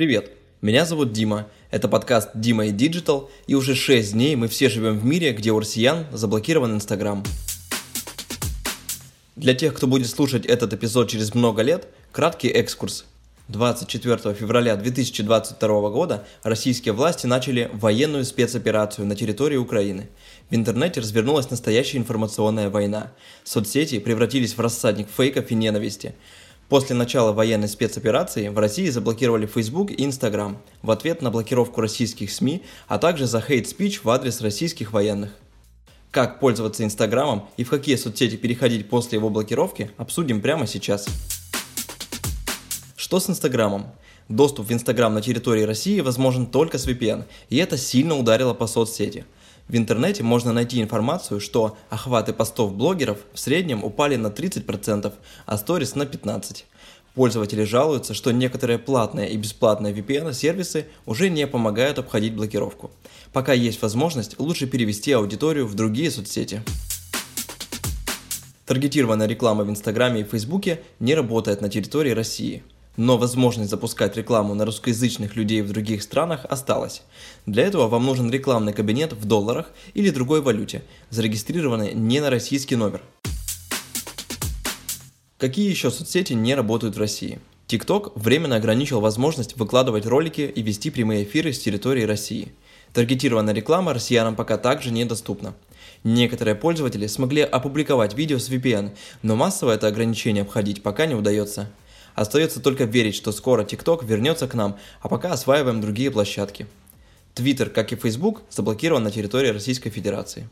[0.00, 0.30] Привет,
[0.62, 4.98] меня зовут Дима, это подкаст «Дима и Digital», и уже 6 дней мы все живем
[4.98, 7.22] в мире, где у россиян заблокирован Инстаграм.
[9.36, 13.04] Для тех, кто будет слушать этот эпизод через много лет, краткий экскурс.
[13.48, 20.08] 24 февраля 2022 года российские власти начали военную спецоперацию на территории Украины.
[20.48, 23.12] В интернете развернулась настоящая информационная война.
[23.44, 26.14] Соцсети превратились в рассадник фейков и ненависти.
[26.70, 32.30] После начала военной спецоперации в России заблокировали Facebook и Instagram в ответ на блокировку российских
[32.30, 35.34] СМИ, а также за хейт-спич в адрес российских военных.
[36.12, 41.08] Как пользоваться Инстаграмом и в какие соцсети переходить после его блокировки, обсудим прямо сейчас.
[42.94, 43.86] Что с Инстаграмом?
[44.28, 48.68] Доступ в Инстаграм на территории России возможен только с VPN, и это сильно ударило по
[48.68, 49.24] соцсети.
[49.68, 55.12] В интернете можно найти информацию, что охваты постов блогеров в среднем упали на 30%,
[55.46, 56.64] а сторис на 15%.
[57.14, 62.92] Пользователи жалуются, что некоторые платные и бесплатные VPN-сервисы уже не помогают обходить блокировку.
[63.32, 66.62] Пока есть возможность, лучше перевести аудиторию в другие соцсети.
[68.66, 72.62] Таргетированная реклама в Инстаграме и Фейсбуке не работает на территории России–
[72.96, 77.02] но возможность запускать рекламу на русскоязычных людей в других странах осталась.
[77.46, 82.76] Для этого вам нужен рекламный кабинет в долларах или другой валюте, зарегистрированный не на российский
[82.76, 83.02] номер.
[85.38, 87.40] Какие еще соцсети не работают в России?
[87.68, 92.52] TikTok временно ограничил возможность выкладывать ролики и вести прямые эфиры с территории России.
[92.92, 95.54] Таргетированная реклама россиянам пока также недоступна.
[96.02, 98.90] Некоторые пользователи смогли опубликовать видео с VPN,
[99.22, 101.70] но массово это ограничение обходить пока не удается.
[102.14, 106.66] Остается только верить, что скоро TikTok вернется к нам, а пока осваиваем другие площадки.
[107.34, 110.48] Twitter, как и Facebook, заблокирован на территории Российской Федерации.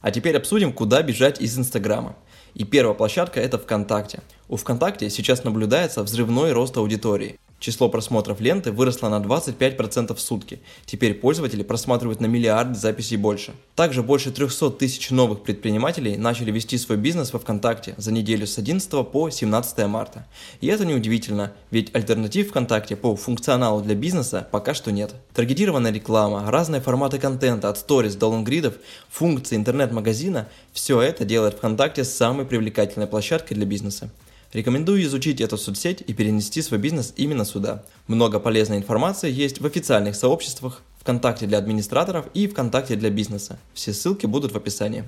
[0.00, 2.16] А теперь обсудим, куда бежать из Инстаграма.
[2.54, 4.20] И первая площадка это ВКонтакте.
[4.48, 7.38] У ВКонтакте сейчас наблюдается взрывной рост аудитории.
[7.60, 10.60] Число просмотров ленты выросло на 25% в сутки.
[10.86, 13.52] Теперь пользователи просматривают на миллиард записей больше.
[13.74, 18.56] Также больше 300 тысяч новых предпринимателей начали вести свой бизнес во ВКонтакте за неделю с
[18.56, 20.26] 11 по 17 марта.
[20.62, 25.14] И это неудивительно, ведь альтернатив ВКонтакте по функционалу для бизнеса пока что нет.
[25.34, 28.76] Таргетированная реклама, разные форматы контента от сторис до лонгридов,
[29.10, 34.08] функции интернет-магазина– все это делает ВКонтакте самой привлекательной площадкой для бизнеса.
[34.52, 37.84] Рекомендую изучить эту соцсеть и перенести свой бизнес именно сюда.
[38.08, 43.58] Много полезной информации есть в официальных сообществах, ВКонтакте для администраторов и ВКонтакте для бизнеса.
[43.74, 45.04] Все ссылки будут в описании.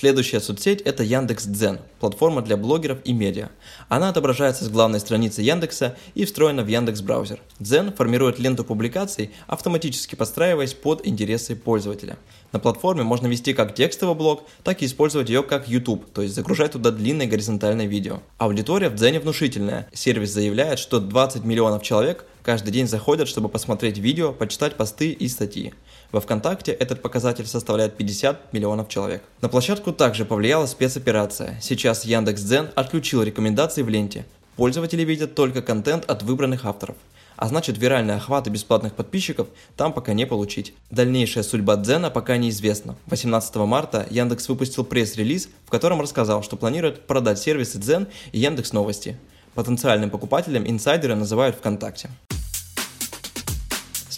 [0.00, 3.48] Следующая соцсеть– это Яндекс.Дзен, платформа для блогеров и медиа.
[3.88, 7.40] Она отображается с главной страницы Яндекса и встроена в Яндекс браузер.
[7.58, 12.16] Дзен формирует ленту публикаций, автоматически подстраиваясь под интересы пользователя.
[12.52, 16.36] На платформе можно вести как текстовый блог, так и использовать ее как YouTube, то есть
[16.36, 18.20] загружать туда длинное горизонтальное видео.
[18.36, 19.88] Аудитория в Дзене внушительная.
[19.92, 25.28] Сервис заявляет, что 20 миллионов человек каждый день заходят, чтобы посмотреть видео, почитать посты и
[25.28, 25.74] статьи.
[26.10, 29.22] Во ВКонтакте этот показатель составляет 50 миллионов человек.
[29.42, 31.58] На площадку также повлияла спецоперация.
[31.60, 34.24] Сейчас Яндекс.Дзен отключил рекомендации в ленте.
[34.56, 36.96] Пользователи видят только контент от выбранных авторов.
[37.36, 39.46] А значит, виральный охват и бесплатных подписчиков
[39.76, 40.74] там пока не получить.
[40.90, 42.96] Дальнейшая судьба Дзена пока неизвестна.
[43.06, 48.72] 18 марта Яндекс выпустил пресс-релиз, в котором рассказал, что планирует продать сервисы Дзен и Яндекс
[48.72, 49.16] Новости.
[49.54, 52.10] Потенциальным покупателем инсайдеры называют ВКонтакте.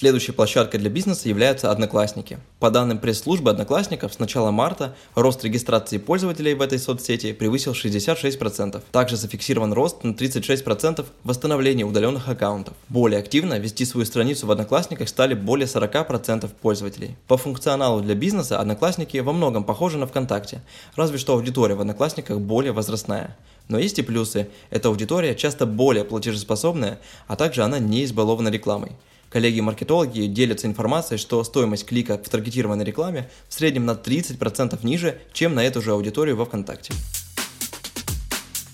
[0.01, 2.39] Следующей площадкой для бизнеса являются Одноклассники.
[2.59, 8.81] По данным пресс-службы Одноклассников, с начала марта рост регистрации пользователей в этой соцсети превысил 66%.
[8.93, 12.73] Также зафиксирован рост на 36% восстановления удаленных аккаунтов.
[12.89, 17.19] Более активно вести свою страницу в Одноклассниках стали более 40% пользователей.
[17.29, 20.63] По функционалу для бизнеса Одноклассники во многом похожи на ВКонтакте,
[20.97, 23.37] разве что аудитория в Одноклассниках более возрастная.
[23.69, 24.49] Но есть и плюсы.
[24.71, 28.93] Эта аудитория часто более платежеспособная, а также она не избалована рекламой.
[29.31, 35.55] Коллеги-маркетологи делятся информацией, что стоимость клика в таргетированной рекламе в среднем на 30% ниже, чем
[35.55, 36.93] на эту же аудиторию во ВКонтакте.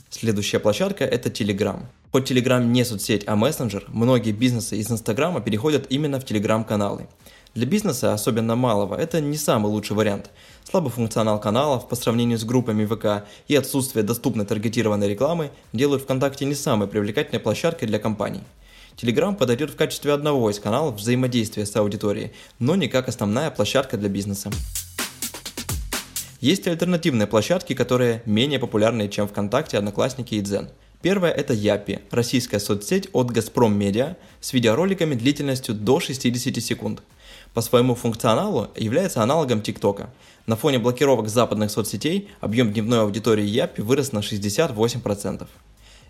[0.08, 1.84] Следующая площадка– это Telegram.
[2.10, 7.06] Хоть Telegram не соцсеть, а мессенджер, многие бизнесы из Инстаграма переходят именно в Telegram-каналы.
[7.54, 10.30] Для бизнеса, особенно малого, это не самый лучший вариант.
[10.64, 16.46] Слабый функционал каналов по сравнению с группами ВК и отсутствие доступной таргетированной рекламы делают ВКонтакте
[16.46, 18.40] не самой привлекательной площадкой для компаний.
[18.96, 23.98] Telegram подойдет в качестве одного из каналов взаимодействия с аудиторией, но не как основная площадка
[23.98, 24.50] для бизнеса.
[26.40, 30.70] Есть альтернативные площадки, которые менее популярны, чем ВКонтакте, Одноклассники и Дзен.
[31.02, 37.02] Первая это Япи, российская соцсеть от Газпром Медиа с видеороликами длительностью до 60 секунд.
[37.52, 40.10] По своему функционалу является аналогом ТикТока.
[40.46, 45.46] На фоне блокировок западных соцсетей объем дневной аудитории Япи вырос на 68%.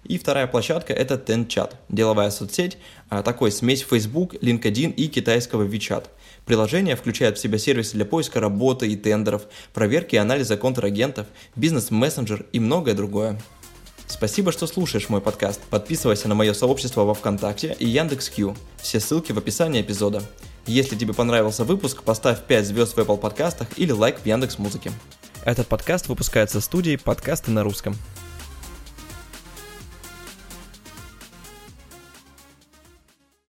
[0.08, 6.06] И вторая площадка– это TenChat, деловая соцсеть, а, такой смесь Facebook, LinkedIn и китайского WeChat.
[6.44, 9.42] Приложение включает в себя сервисы для поиска работы и тендеров,
[9.74, 11.26] проверки и анализа контрагентов,
[11.56, 13.40] бизнес-мессенджер и многое другое.
[14.06, 15.60] Спасибо, что слушаешь мой подкаст.
[15.70, 18.56] Подписывайся на мое сообщество во Вконтакте и Яндекс.Кью.
[18.80, 20.22] Все ссылки в описании эпизода.
[20.66, 24.92] Если тебе понравился выпуск, поставь 5 звезд в Apple подкастах или лайк в Яндекс Музыке.
[25.44, 27.96] Этот подкаст выпускается студией «Подкасты на русском».